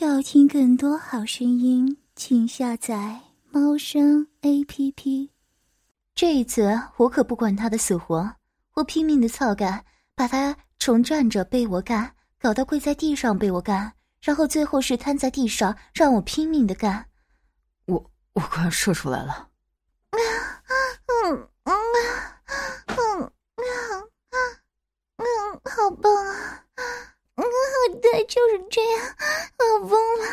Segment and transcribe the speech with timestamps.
[0.00, 5.32] 要听更多好声音，请下载猫声 A P P。
[6.14, 8.32] 这一次我可不管他的死活，
[8.74, 9.84] 我拼命的操干，
[10.14, 17.04] 把他从站着被我干，搞到跪在地上被我干，然后最后是瘫在地上，让我拼命的干。
[17.86, 19.48] 我我快要射出来了。
[20.12, 20.20] 嗯
[21.26, 21.74] 嗯嗯
[22.86, 24.10] 嗯嗯
[25.16, 25.26] 嗯，
[25.64, 26.57] 好棒啊！
[28.00, 29.16] 对，就是这样，
[29.58, 30.24] 我疯了，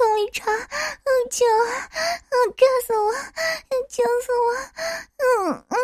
[0.00, 1.88] 用力插，嗯，救啊，
[2.30, 3.12] 嗯，干死我，
[3.88, 4.46] 求死我，
[5.16, 5.76] 嗯，嗯，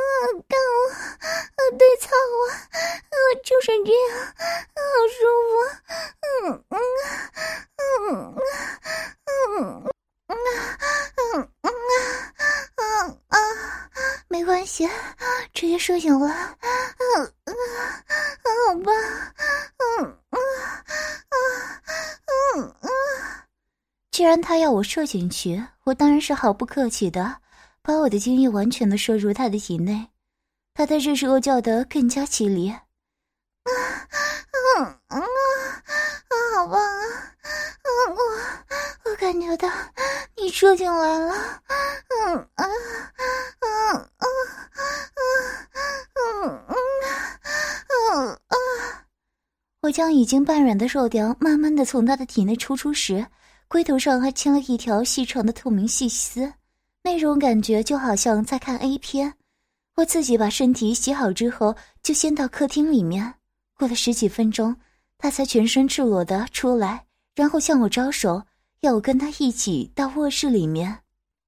[24.83, 27.37] 射进去，我当然是毫不客气的，
[27.83, 30.09] 把我的精液完全的射入他的体内。
[30.75, 32.71] 他在这时候叫得更加凄厉。
[32.71, 32.81] 啊
[34.79, 35.23] 啊啊啊！
[36.57, 37.03] 好棒啊！
[39.05, 39.69] 我我感觉到
[40.37, 41.35] 你射进来了。
[42.11, 42.67] 嗯啊啊
[43.61, 44.27] 啊啊
[46.15, 46.31] 啊
[48.09, 48.57] 啊啊！
[49.83, 53.27] 我将已经半软的肉条慢慢的从他的体内抽出时。
[53.73, 56.53] 龟头上还牵了一条细长的透明细丝，
[57.03, 59.33] 那种感觉就好像在看 A 片。
[59.95, 63.33] 我自己把身体洗好之后，就先到客厅里面。
[63.73, 64.77] 过了十几分钟，
[65.17, 68.43] 他才全身赤裸的出来，然后向我招手，
[68.83, 70.99] 要我跟他一起到卧室里面。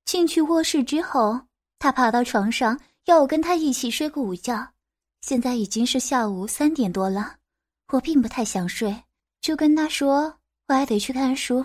[0.06, 1.38] 进去卧室之后，
[1.78, 4.66] 他爬到床上，要我跟他一起睡个午觉。
[5.20, 7.34] 现在已经是下午三点多了，
[7.92, 8.96] 我并不太想睡，
[9.42, 10.34] 就跟他说
[10.68, 11.62] 我还得去看书。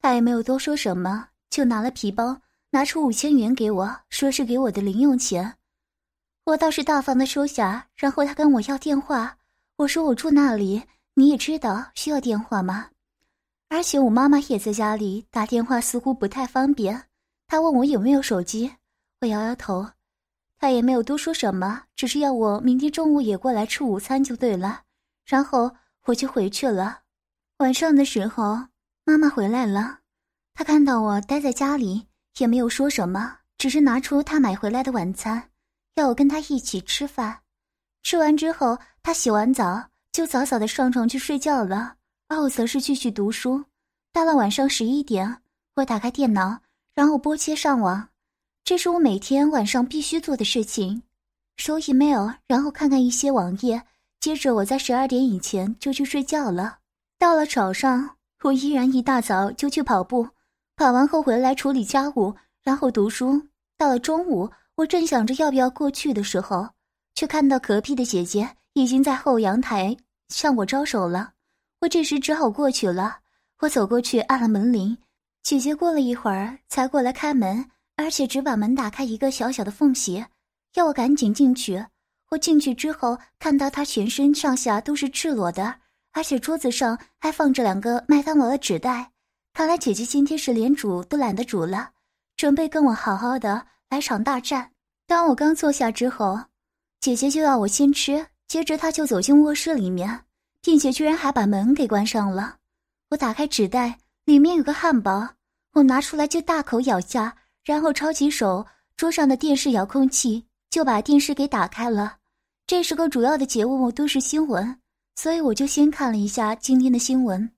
[0.00, 5.56] 他也没有多说什么，就拿了皮包，拿出五千元给我，说是给我的零用钱。
[6.44, 9.36] 我倒是大方的收下，然后他跟我要电话，
[9.76, 10.82] 我说我住那里，
[11.14, 12.90] 你也知道需要电话吗？
[13.68, 17.04] 而且我妈妈也在家里，打电话似乎不太方便。
[17.46, 18.72] 他问我有没有手机，
[19.20, 19.86] 我摇摇头。
[20.58, 24.82] 他也没有多说什么，只是要我明天中午也过来吃午餐就对了。
[25.24, 25.70] 然后
[26.04, 27.00] 我就回去了。
[27.58, 28.58] 晚上的时候。
[29.08, 30.00] 妈妈回来了，
[30.52, 35.48] 她看到我待在家里，也没有说什么，只是拿出她买回来的晚餐，
[35.94, 37.40] 要我跟她一起吃饭。
[38.02, 41.94] 吃完之后，她洗完澡就早早的上床去睡觉了，
[42.28, 43.64] 而我则是继续读书。
[44.12, 45.38] 到了晚上十一点，
[45.76, 46.60] 我打开电脑，
[46.94, 48.10] 然后拨切上网，
[48.62, 51.02] 这是我每天晚上必须做的事情。
[51.56, 53.82] 收 email，然后看看一些网页，
[54.20, 56.80] 接着我在十二点以前就去睡觉了。
[57.18, 58.17] 到了早上。
[58.42, 60.28] 我依然一大早就去跑步，
[60.76, 63.40] 跑完后回来处理家务，然后读书。
[63.76, 66.68] 到了中午，我正想着要不要过去的时候，
[67.14, 69.96] 却看到隔壁的姐姐已经在后阳台
[70.28, 71.32] 向我招手了。
[71.80, 73.18] 我这时只好过去了。
[73.60, 74.96] 我走过去按了门铃，
[75.42, 80.24] 姐姐过了一会儿才过来开门，而且只把门打开一个小小的缝隙，
[80.74, 81.84] 要我赶紧进去。
[82.30, 85.74] 我进去之后，看到她全身上下都是赤裸的。
[86.18, 89.08] 而且桌子上还放着两个麦当劳的纸袋，
[89.54, 91.90] 看来姐姐今天是连煮都懒得煮了，
[92.36, 94.68] 准备跟我好好的来场大战。
[95.06, 96.36] 当我刚坐下之后，
[96.98, 100.24] 姐姐就要我先吃，接着她就走进卧室里面，
[100.60, 102.56] 并且居然还把门给关上了。
[103.10, 105.24] 我打开纸袋，里面有个汉堡，
[105.74, 107.32] 我拿出来就大口咬下，
[107.64, 112.16] 然后抄起手桌上的电视遥控器，就把电视给打开了。
[112.66, 114.80] 这时候主要的节目都是新闻。
[115.20, 117.50] 所以我就先看了一下今天的新闻。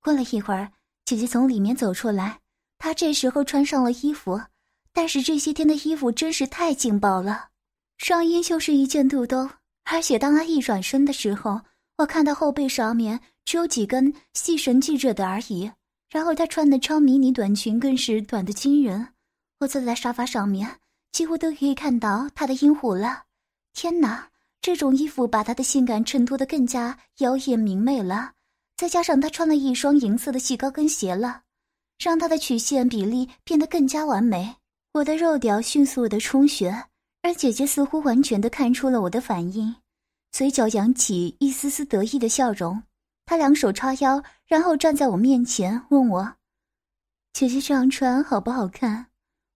[0.00, 0.70] 过了一会儿，
[1.04, 2.38] 姐姐从里面走出来，
[2.78, 4.40] 她这时候穿上了衣服，
[4.92, 7.48] 但是这些天的衣服真是太劲爆了，
[7.96, 9.50] 上衣就是一件肚兜，
[9.82, 11.60] 而且当她一转身的时候，
[11.96, 15.72] 我看到后背上面只有几根细绳系着的而已。
[16.08, 19.08] 然后她穿的超迷你短裙更是短的惊人，
[19.58, 20.78] 我坐在沙发上面，
[21.10, 23.24] 几乎都可以看到她的阴户了。
[23.74, 24.28] 天哪！
[24.60, 28.32] 这种衣服把她的性感衬托得更加妖艳明媚了，
[28.76, 31.42] 再加上她穿了一双银色的细高跟鞋了，
[31.98, 34.56] 让她的曲线比例变得更加完美。
[34.92, 36.86] 我的肉屌迅速的充血，
[37.22, 39.74] 而姐姐似乎完全的看出了我的反应，
[40.32, 42.82] 嘴角扬起一丝丝得意的笑容。
[43.24, 46.34] 她两手叉腰，然后站在我面前问我
[47.32, 49.06] ：“姐姐这样穿好不好看？”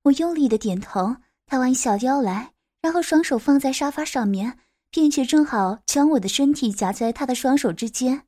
[0.04, 1.16] 我用力的点头。
[1.46, 4.58] 她弯下腰来，然后双手放在沙发上面。
[4.92, 8.22] 并且正好将我的身体夹在他的双手之间，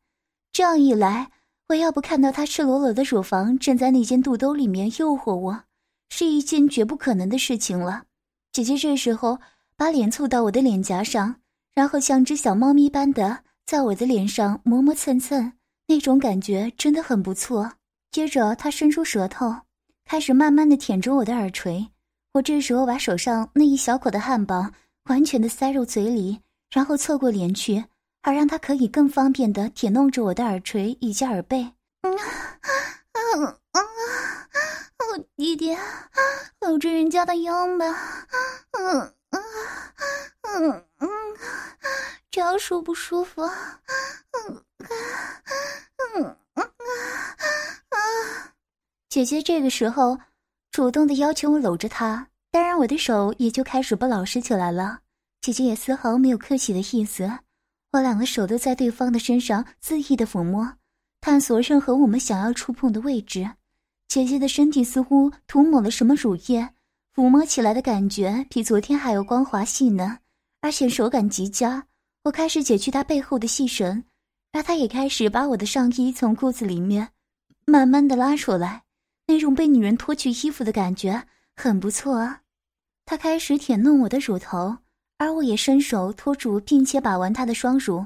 [0.50, 1.30] 这样一来，
[1.68, 5.64] 我要不看到他赤裸裸的乳房正在那间肚兜里面诱惑我，
[6.08, 8.04] 是一件绝不可能的事情了。
[8.50, 9.38] 姐姐这时候
[9.76, 11.36] 把脸凑到我的脸颊上，
[11.74, 15.52] 然后像只小猫咪般的在我的脸上磨磨蹭蹭，
[15.86, 17.72] 那种感觉真的很不错。
[18.10, 19.54] 接着她伸出舌头，
[20.04, 21.88] 开始慢慢的舔着我的耳垂。
[22.32, 24.70] 我这时候把手上那一小口的汉堡
[25.04, 26.38] 完全的塞入嘴里，
[26.74, 27.84] 然后侧过脸去。
[28.26, 31.58] 好让他可以更方便的舔弄着我的耳垂以及耳背。
[32.00, 32.16] 嗯，
[33.12, 35.76] 嗯嗯，弟弟，
[36.60, 37.84] 搂着人家的腰吧。
[38.72, 39.42] 嗯嗯
[40.42, 41.08] 嗯嗯，
[42.30, 43.42] 这样舒不舒服？
[43.42, 44.64] 嗯
[46.14, 46.64] 嗯嗯
[47.90, 47.98] 啊！
[49.10, 50.18] 姐姐这个时候
[50.70, 55.00] 主动的要求我搂着她，当然我的手也就开始不老实起来了。
[55.44, 57.30] 姐姐也丝毫没有客气的意思。
[57.92, 60.76] 我两个手都在对方的身上恣意的抚摸，
[61.20, 63.50] 探索任何我们想要触碰的位置。
[64.08, 66.66] 姐姐的身体似乎涂抹了什么乳液，
[67.14, 70.18] 抚摸起来的感觉比昨天还要光滑细嫩，
[70.62, 71.86] 而且手感极佳。
[72.22, 74.02] 我开始解去她背后的细绳，
[74.52, 77.06] 而她也开始把我的上衣从裤子里面
[77.66, 78.84] 慢慢的拉出来。
[79.26, 81.22] 那种被女人脱去衣服的感觉
[81.54, 82.40] 很不错啊。
[83.04, 84.78] 她开始舔弄我的乳头。
[85.24, 88.04] 而我也伸手托住，并且把玩他的双乳，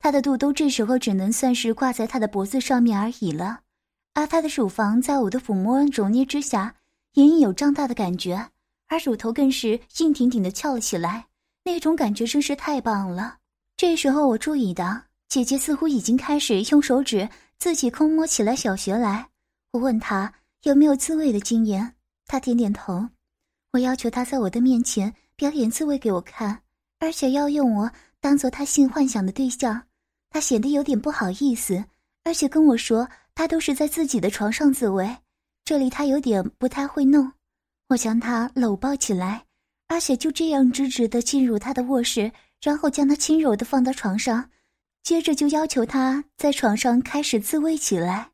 [0.00, 3.60] 他的肚兜这时候只能算是挂在他的脖子上面而已了，
[4.14, 6.74] 而他的乳房在我的抚摸揉捏之下，
[7.12, 8.48] 隐隐有胀大的感觉，
[8.88, 11.26] 而乳头更是硬挺挺的翘了起来，
[11.62, 13.36] 那种感觉真是太棒了。
[13.76, 17.28] 这时候我注意到姐姐似乎已经开始用手指
[17.58, 19.28] 自己抠摸起来小穴来，
[19.70, 20.34] 我问她
[20.64, 21.94] 有没有自慰的经验，
[22.26, 23.08] 她点点头。
[23.74, 25.14] 我要求她在我的面前。
[25.36, 26.62] 表演自慰给我看，
[26.98, 27.90] 而且要用我
[28.20, 29.82] 当做他性幻想的对象，
[30.30, 31.84] 他显得有点不好意思，
[32.24, 35.14] 而且跟我说他都是在自己的床上自慰，
[35.62, 37.30] 这里他有点不太会弄。
[37.88, 39.44] 我将他搂抱起来，
[39.88, 42.32] 而且就这样直直的进入他的卧室，
[42.62, 44.48] 然后将他轻柔的放到床上，
[45.02, 48.30] 接着就要求他在床上开始自慰起来。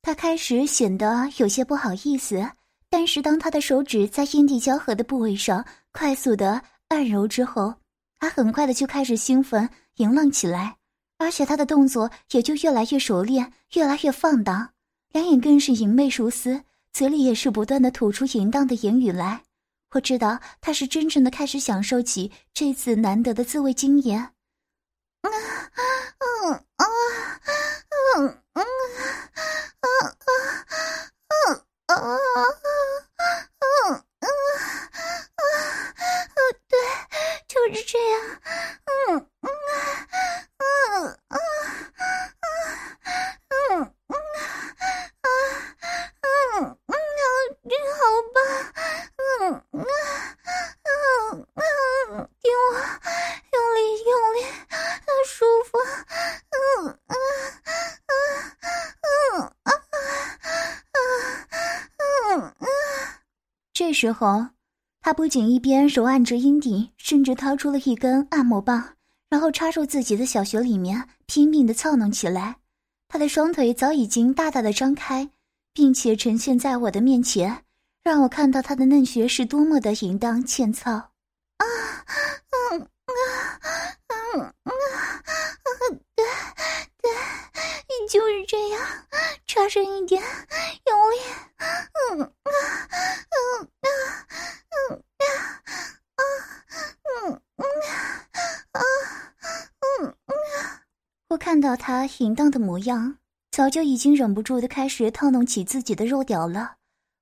[0.00, 2.50] 他开始显得有些不好意思，
[2.88, 5.62] 但是当他的手指在阴蒂交合的部位上。
[5.92, 7.74] 快速的按揉之后，
[8.18, 10.76] 他很快的就开始兴奋淫浪起来，
[11.18, 14.72] 而且他的动作也就越来越熟练，越来越放荡，
[15.12, 19.42] 两眼更是淫媚如丝，嘴里也是不断的吐出淫荡的言语来。
[19.92, 24.32] 我知道他是真正的开始享受起这次难得的自慰经验。
[25.22, 26.86] 嗯嗯啊
[28.16, 28.62] 嗯嗯啊
[29.80, 29.98] 啊
[31.16, 31.94] 啊啊
[33.58, 34.04] 啊啊！
[36.68, 36.78] 对，
[37.74, 38.20] 是这样。
[38.86, 39.48] 嗯嗯
[40.58, 40.64] 嗯
[41.28, 41.40] 嗯
[43.48, 44.14] 嗯嗯嗯
[45.22, 45.28] 啊
[46.22, 46.94] 嗯嗯
[47.68, 47.98] 真好
[48.34, 48.38] 棒。
[49.16, 49.78] 嗯嗯
[50.82, 52.72] 嗯嗯，听我
[53.52, 54.36] 用力用力，
[55.26, 55.30] 舒
[55.64, 55.78] 服。
[56.50, 56.58] 嗯
[57.06, 57.14] 嗯
[58.06, 58.12] 嗯
[59.02, 59.74] 嗯啊啊
[62.30, 62.64] 嗯嗯，
[63.72, 64.46] 这时候。
[65.00, 68.96] 他不仅一边揉按着阴蒂，甚至掏出了一根按摩棒，
[69.28, 72.56] 然后插入自己的小穴里面，拼命的操弄起来。
[73.08, 75.30] 他的双腿早已经大大的张开，
[75.72, 77.64] 并且呈现在我的面前，
[78.02, 80.92] 让我看到他的嫩穴是多么的淫荡欠操。
[80.92, 81.10] 啊，
[82.70, 83.14] 嗯啊，
[84.34, 84.72] 嗯啊，
[86.14, 86.24] 对
[87.02, 87.10] 对，
[87.88, 88.80] 你就是这样，
[89.46, 90.22] 插深一点，
[90.86, 91.16] 用力，
[92.12, 92.28] 嗯啊，
[93.30, 93.88] 嗯啊。
[94.90, 95.32] 嗯啊
[97.26, 97.64] 嗯嗯
[98.72, 98.80] 啊
[100.02, 100.32] 嗯嗯，
[101.28, 103.18] 我看到他淫荡的模样，
[103.50, 106.76] 早就已经忍不住的开始套弄起自己的肉屌了。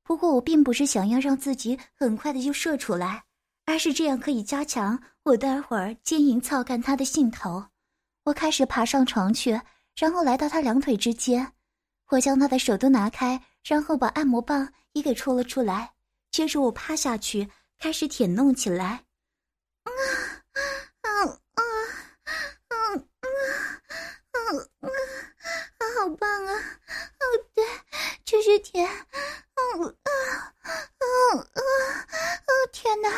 [0.05, 3.25] 不过我并不是想要让自己很快的就射出来，
[3.67, 7.67] 而是这样可以加强我待会儿奸淫操干他的兴头。
[8.25, 9.61] 我开始爬上床去，
[9.99, 11.53] 然后来到他两腿之间，
[12.11, 15.93] 我将他的手都拿开，然后把按摩棒也给抽了出来。
[16.31, 17.49] 接着我趴下去，
[17.81, 19.05] 开始舔弄起来。
[19.83, 19.91] 啊
[21.03, 21.63] 啊啊啊
[22.69, 22.77] 啊
[24.31, 24.39] 啊
[24.79, 26.53] 啊，好棒啊！
[26.55, 27.25] 哦，
[27.55, 27.65] 对，
[28.25, 28.87] 继续舔。
[28.87, 29.91] 嗯嗯
[30.65, 31.05] 嗯
[31.39, 31.61] 嗯
[32.47, 33.09] 嗯，天哪，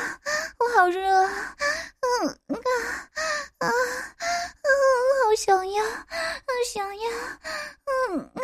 [0.58, 1.00] 我好热！
[1.02, 2.56] 嗯啊
[3.58, 4.70] 啊嗯，
[5.24, 6.00] 好想要，好
[6.72, 7.10] 想要。
[7.86, 8.40] 嗯啊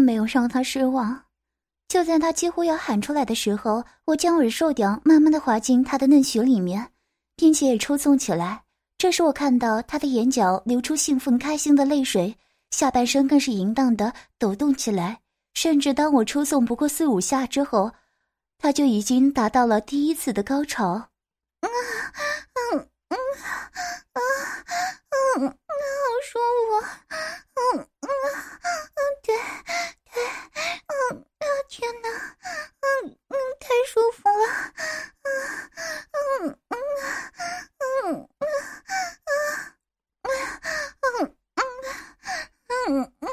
[0.00, 1.26] 没有让他失望。
[1.86, 6.90] 就在他几乎要喊出来的时候，我将我的兽屌慢慢的滑进他的嫩穴里面，
[7.36, 8.64] 并且也抽送起来。
[8.98, 12.36] 这时我看到他的眼角流出兴奋开心的泪水，
[12.72, 15.20] 下半身更是淫荡的抖动起来。
[15.54, 17.92] 甚至当我抽送不过四五下之后，
[18.58, 21.10] 他就已经达到了第一次的高潮。
[21.60, 21.70] 嗯
[22.72, 23.16] 嗯嗯
[24.14, 24.18] 嗯
[25.38, 25.54] 嗯，好
[26.26, 26.70] 舒服。
[27.54, 29.32] 嗯嗯嗯，对，
[30.16, 32.08] 嗯啊天哪，
[32.80, 34.72] 嗯嗯太舒服了。
[35.22, 36.76] 嗯嗯
[37.78, 38.64] 嗯嗯嗯
[40.22, 40.34] 嗯
[41.02, 41.66] 嗯嗯嗯
[42.76, 43.26] 嗯嗯嗯嗯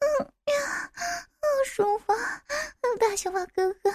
[0.00, 0.04] 嗯，
[0.46, 0.54] 呀，
[0.94, 1.42] 好。
[1.64, 2.12] 舒服，
[3.00, 3.90] 大小花哥哥，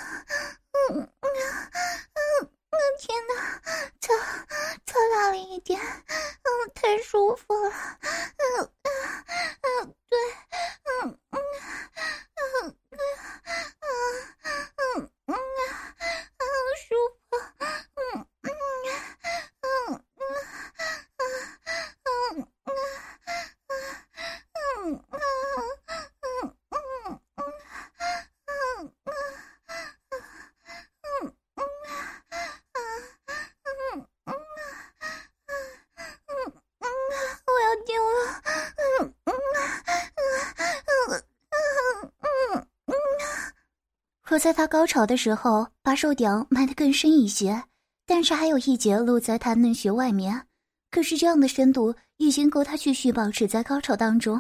[44.32, 47.64] 我在他高潮的时候，把手屌埋得更深一些，
[48.06, 50.46] 但是还有一节露在他嫩穴外面。
[50.92, 54.40] 可是这样的深度已经够他继续保持在高潮当中，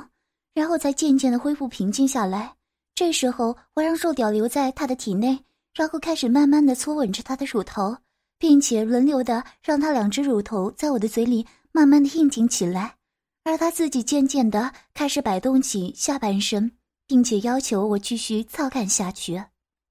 [0.53, 2.53] 然后再渐渐的恢复平静下来。
[2.93, 5.43] 这时候，我让肉屌留在他的体内，
[5.73, 7.97] 然后开始慢慢的搓吻着他的乳头，
[8.37, 12.95] 并且轮流的让他两只乳头在我的嘴里慢慢的硬挺起来，
[13.43, 16.71] 而他自己渐渐的开始摆动起下半身，
[17.07, 19.43] 并且要求我继续操干下去。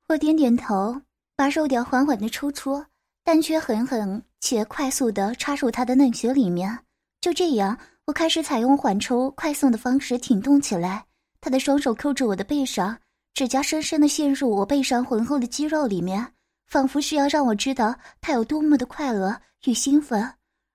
[0.08, 1.02] 我点点头，
[1.36, 2.82] 把肉屌缓缓的抽出，
[3.22, 6.78] 但却狠狠且快速的插入他的嫩穴里面。
[7.20, 11.04] 就这样，我开始采用缓抽快送的方式挺动起来。
[11.42, 12.98] 他的双手扣住我的背上，
[13.34, 16.26] 指甲深深的陷入我背上浑厚的肌肉里面，
[16.68, 20.26] 仿佛是要让我知道他有多么的快乐与兴奋。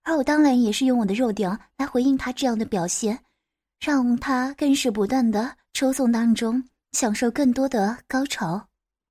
[0.04, 3.18] 而我当然也是用我的肉屌来回应他这样的表现，
[3.84, 8.64] 让他更是不断的抽送当中享受更多的高潮。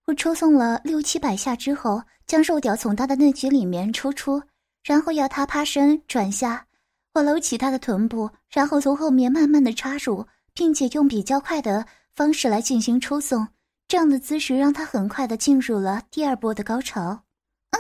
[0.07, 4.43] 我抽送了六七百下之后，将肉屌从他的内局里面抽出，
[4.83, 6.67] 然后要他趴身转下。
[7.15, 13.47] 我搂起他的臀部，然后从后面慢慢的插入，并且用比较快的方式来进行抽送。
[13.87, 17.03] 这样的姿势让他很快的进入了第二波的高潮。
[17.03, 17.79] 啊，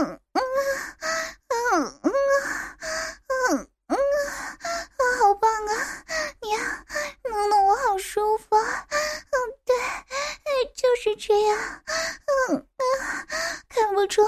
[0.00, 0.42] 嗯嗯
[1.48, 2.10] 嗯嗯
[3.48, 3.96] 嗯嗯，啊，
[5.20, 5.72] 好棒啊！
[6.42, 6.50] 你
[7.30, 8.56] 弄得我好舒服。
[8.56, 8.66] 嗯，对。
[8.66, 8.85] 就是
[11.26, 11.58] 这样，
[12.50, 12.62] 嗯嗯，
[13.68, 14.22] 看不出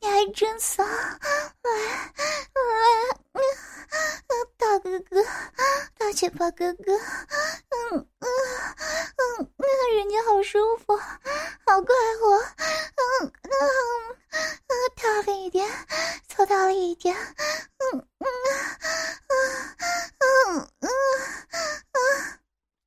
[0.00, 0.92] 你还真骚，来
[2.52, 2.60] 来，
[3.32, 3.40] 嗯，
[4.58, 5.24] 大哥哥，
[5.96, 8.28] 大嘴巴哥哥，嗯嗯
[9.40, 13.50] 嗯，那人家好舒服，好快活，嗯嗯
[14.30, 14.38] 嗯，
[14.94, 15.66] 大了一点，
[16.28, 18.28] 粗大了一点，嗯嗯
[19.30, 19.38] 嗯
[20.18, 20.90] 嗯嗯
[21.92, 22.38] 嗯，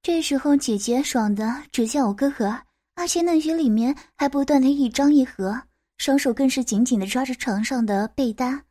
[0.03, 2.61] 这时候姐姐爽的只叫我哥哥。
[3.09, 5.59] 而且嫩穴里面还不断的一张一合，
[5.97, 8.63] 双手更是紧紧的抓着床上的被单，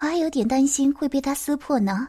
[0.00, 2.08] 我还有点担心会被他撕破呢。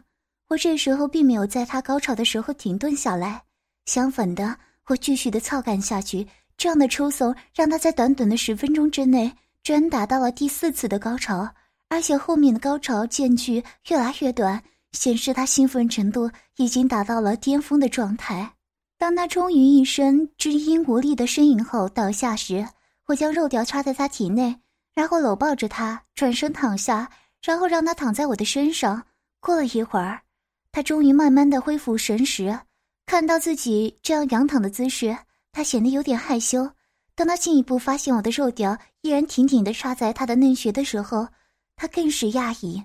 [0.50, 3.41] 我这时候并没有在他高潮的时候停顿下来，
[3.86, 4.53] 相反的，
[4.88, 6.27] 我继续的操干下去。
[6.58, 11.50] 这样的抽送让他在短短的十分钟之内，居然达到了第四次的高潮，
[11.88, 18.57] 而且后面的高潮间距越来越短，显示他兴奋程度已经达到了巅峰的状态。
[18.98, 22.68] 当他终于一声知音无力的呻吟后倒下时，
[23.06, 24.60] 我将肉条插在他体内，
[24.96, 27.10] 然后搂抱着他，转身躺下，
[27.44, 29.04] 然后让他躺在我的身上。
[29.39, 30.22] 过了一会儿，
[30.72, 32.60] 他终于慢慢的恢复神识，
[33.06, 35.16] 看到自己这样仰躺的姿势，
[35.51, 36.68] 他显得有点害羞。
[37.13, 41.27] 当他进一步发现我的肉条依然挺挺的插在他的嫩穴的时候，
[41.75, 42.84] 他更是讶异。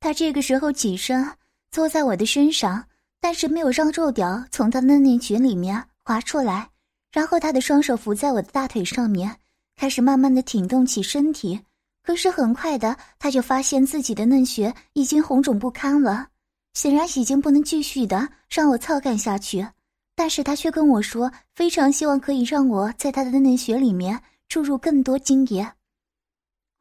[0.00, 1.30] 他这个时候起身
[1.70, 2.86] 坐在我的身上。
[3.24, 6.68] 但是没有让肉屌从他的内裙里面滑出来，
[7.10, 9.34] 然后他的双手扶在我的大腿上面，
[9.76, 11.58] 开始慢慢的挺动起身体。
[12.02, 16.28] 可是很快的，他就发现自己的嫩穴已经红肿不堪了，
[16.74, 19.66] 显然已经不能继续的让我操干下去。
[20.14, 25.66] 但是他却跟我说，非常希望可以让我在他的嫩穴里面注入更多精液。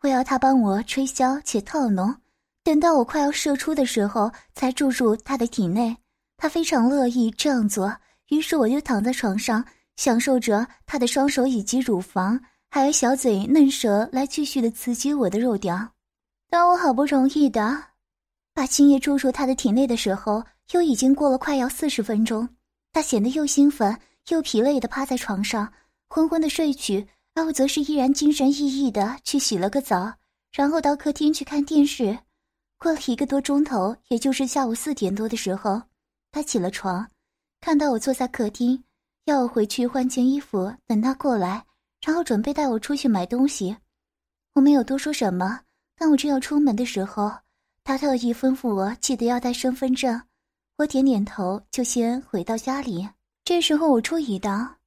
[0.01, 2.13] 我要他帮我吹箫且套浓，
[2.65, 5.95] 等到我快要射出的时候，才注入他的体内。
[6.43, 7.95] 他非常乐意这样做，
[8.27, 9.63] 于是我就躺在床上，
[9.95, 12.37] 享受着他的双手以及乳房，
[12.69, 15.93] 还有小嘴嫩舌来继续的刺激我的肉屌。
[16.49, 17.81] 当我好不容易的
[18.53, 22.49] 把精液注入他的体内的时候，又已经过了快要四十分钟。
[22.91, 23.97] 他显得又兴奋
[24.27, 25.71] 又疲累的趴在床上，
[26.09, 30.11] 昏昏的睡去，而我则是依然精神奕奕的去洗了个澡，
[30.51, 32.19] 然后到客厅去看电视。
[32.77, 35.81] 过了一个多钟头，也就是下午四点多的时候，
[36.33, 37.07] 他起了床，
[37.61, 38.83] 看到我坐在客厅，
[39.25, 41.63] 要我回去换件衣服，等他过来，
[42.03, 43.77] 然后准备带我出去买东西。
[44.55, 45.61] 我没有多说什么。
[45.95, 47.31] 当我正要出门的时候，
[47.83, 50.19] 他特意吩咐我记得要带身份证。
[50.77, 53.07] 我点点头，就先回到家里。
[53.45, 54.77] 这时候我注意到，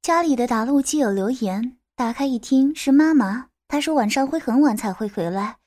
[0.00, 1.76] 家里的打路机有留言。
[1.94, 3.48] 打开一听，是妈妈。
[3.68, 5.58] 她说晚上会很晚才会回来，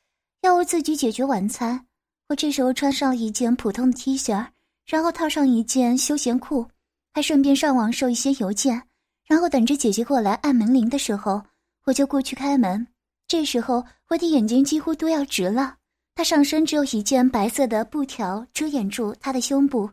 [0.42, 1.86] 要我自己解决晚餐。
[2.30, 4.48] 我这时候穿上了一件普通的 T 恤，
[4.86, 6.66] 然后套上一件休闲裤，
[7.14, 8.82] 还顺便上网收一些邮件，
[9.28, 11.42] 然后等着姐姐过来按门铃的时候，
[11.86, 12.88] 我就过去开门。
[13.28, 15.76] 这时候我的眼睛几乎都要直了。
[16.14, 19.90] 她上身只有一件白色的布条遮掩住她的胸部，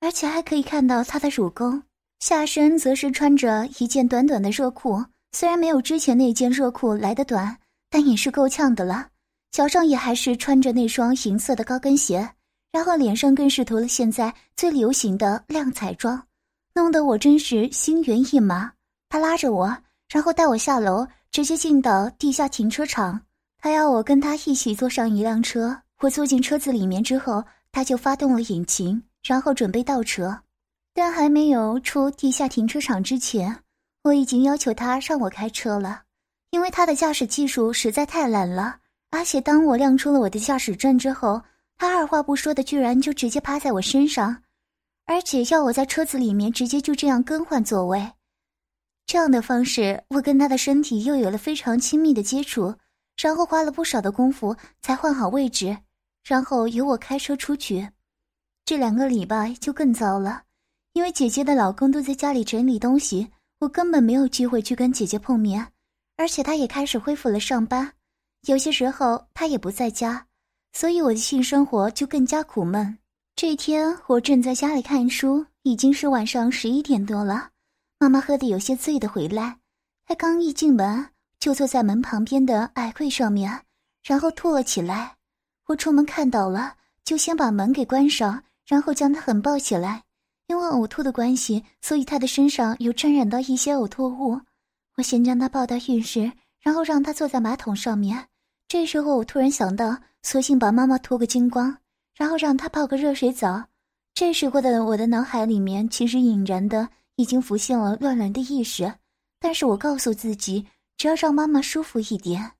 [0.00, 1.80] 而且还可以看到她的乳沟。
[2.20, 7.56] 下身则是穿着一件短短的热裤，虽然没有之前那件热裤来的短，
[7.88, 9.08] 但也是够呛的了。
[9.50, 12.30] 脚上也还是穿着那双银色的高跟鞋，
[12.72, 16.20] 然后脸上更是涂了现在最流行的亮彩妆，
[16.74, 18.72] 弄得我真是心猿意马。
[19.10, 19.76] 他拉着我，
[20.08, 23.20] 然后带我下楼，直接进到地下停车场。
[23.58, 30.40] 他要我跟他一起坐上一辆车，我坐进车子里面之后，他就发动了引擎，然后准备倒车。
[30.94, 33.54] 但还没有出地下停车场之前，
[34.02, 36.02] 我已经要求他让我开车了，
[36.50, 38.78] 因为他的驾驶技术实在太烂了。
[39.10, 41.42] 而且当我亮出了我的驾驶证之后，
[41.78, 44.42] 他二话不说的居然就直接趴在我身上，
[45.06, 48.12] 而且要我在车子里面直接就这样更换座位。
[49.06, 52.74] 这样的方式，我跟他的身体又有了非常亲密的接触。
[53.20, 55.76] 然后花了不少的功夫才换好位置，
[56.24, 57.90] 然后由我开车出去。
[58.64, 60.44] 这两个礼拜就更糟了，
[60.94, 63.30] 因为姐姐的老公都在家里整理东西，
[63.60, 65.72] 我根本没有机会去跟姐姐碰面。
[66.16, 67.92] 而且他也开始恢复了上班，
[68.46, 70.26] 有些时候他也不在家，
[70.72, 72.98] 所以我的性生活就更加苦闷。
[73.36, 77.50] 这天我正在家里看书，已经是晚上十一点多了。
[77.98, 79.58] 妈妈喝得有些醉的回来，
[80.06, 81.08] 她刚一进门。
[81.40, 83.62] 就坐在门旁边的矮柜上面，
[84.04, 85.16] 然后吐了起来。
[85.66, 90.04] 我出门看到了，就先把门给关上，然后将她狠抱起来。
[90.46, 94.40] 因为呕吐的关系，所以她的身上有沾染到一些呕吐物。
[94.96, 96.30] 我先将她抱到浴室，
[96.60, 98.28] 然后让她坐在马桶上面。
[98.72, 101.76] 这时候我突然想到，索性把妈妈脱个精光，
[102.16, 103.62] 然后让她泡个热水澡。
[104.14, 108.90] 这时候的我的脑海里面，其实隐然的已经浮现了乱伦的意识，
[109.38, 110.66] 但是我告诉自己。
[110.96, 112.52] 只要让妈妈舒服一点，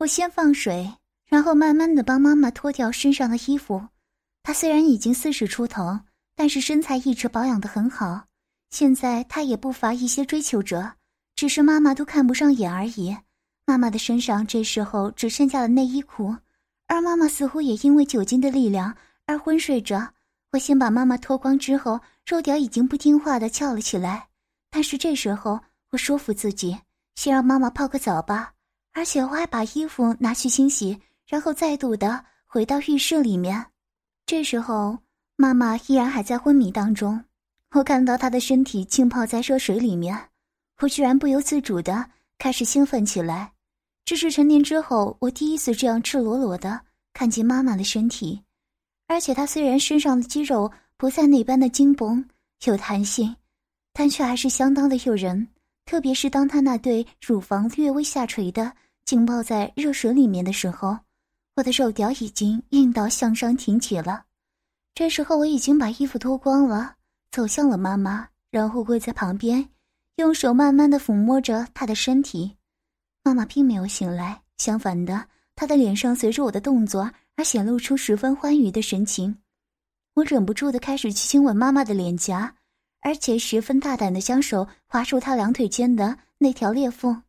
[0.00, 0.92] 我先放水，
[1.28, 3.86] 然后慢慢的帮妈妈脱掉身上的衣服。
[4.42, 6.00] 她虽然已经四十出头，
[6.34, 8.24] 但是身材一直保养的很好。
[8.70, 10.94] 现在她也不乏一些追求者，
[11.36, 13.16] 只是妈妈都看不上眼而已。
[13.64, 16.36] 妈妈的身上这时候只剩下了内衣裤，
[16.86, 18.94] 而妈妈似乎也因为酒精的力量
[19.26, 20.12] 而昏睡着。
[20.52, 24.28] 我先把妈妈脱光之后，肉屌已经不听话的翘了起来。
[24.70, 26.78] 但是这时候我说服自己。
[27.14, 28.52] 先让妈妈泡个澡吧，
[28.94, 33.66] 而且我还把衣服拿去清洗，然后再度的回到浴室里面。
[34.24, 34.98] 这时候，
[35.36, 37.22] 妈妈依然还在昏迷当中。
[37.74, 40.18] 我看到她的身体浸泡在热水里面，
[40.80, 42.10] 我居然不由自主的
[42.42, 43.52] 开始兴奋起来。
[44.04, 46.80] 这是成年之后我第一次这样赤裸裸的
[47.12, 48.42] 看见妈妈的身体，
[49.06, 52.28] 而且她虽然身上的肌肉不再那般的紧绷
[52.64, 53.36] 有弹性，
[53.92, 55.46] 但却还是相当的诱人。
[55.84, 58.72] 特别是当她那对乳房略微下垂的
[59.04, 60.98] 浸泡在热水里面的时候，
[61.54, 64.24] 我的肉屌已经硬到向上挺起了。
[64.96, 66.96] 这时候我已经把衣服脱光了，
[67.30, 69.68] 走向了妈妈，然后跪在旁边，
[70.16, 72.56] 用手慢慢的抚摸着她的身体。
[73.24, 79.36] 妈妈并没有醒来，相反的，她的脸上随着我的动作而显露出十分欢愉的神情。
[80.14, 82.54] 我忍不住的开始去亲吻妈妈的脸颊。
[83.04, 87.20] 而且十分大胆的将手划出她两腿间的那条裂缝，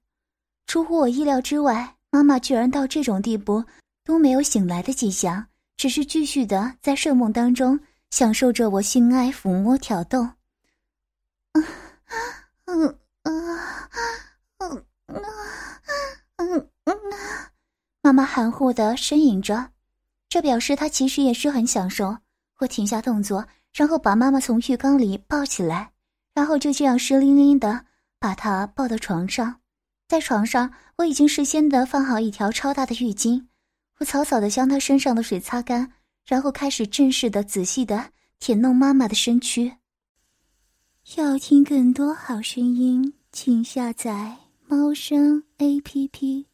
[0.68, 3.64] 出乎我意料之外，妈妈居然到这种地步
[4.04, 7.80] 都没有醒来的迹象，只是继续的在睡梦当中
[8.12, 10.30] 享受着我性爱抚摸挑逗。
[12.74, 13.60] 嗯嗯
[14.58, 15.24] 嗯嗯
[16.38, 16.96] 嗯嗯
[18.02, 19.70] 妈妈含糊的呻吟着，
[20.28, 22.18] 这表示她其实也是很享受。
[22.60, 23.46] 我停下动作。
[23.74, 25.92] 然后把妈妈从浴缸里抱起来，
[26.36, 27.84] 然后就这样湿淋淋的
[28.20, 29.62] 把她抱到床上。
[30.08, 33.48] 在床上，我已经事先的放好一条超大的浴巾，
[33.98, 35.92] 我草草的将她身上的水擦干，
[36.28, 39.76] 然后开始正式的、仔细的舔弄妈妈的身躯。
[41.18, 44.38] 要听更多好声音，请下载
[44.68, 46.48] 猫声 A P P。